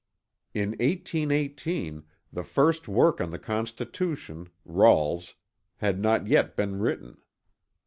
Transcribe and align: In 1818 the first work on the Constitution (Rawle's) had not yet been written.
In 0.55 0.69
1818 0.79 2.01
the 2.33 2.43
first 2.43 2.87
work 2.87 3.21
on 3.21 3.29
the 3.29 3.37
Constitution 3.37 4.49
(Rawle's) 4.65 5.35
had 5.77 5.99
not 5.99 6.25
yet 6.25 6.55
been 6.55 6.79
written. 6.79 7.17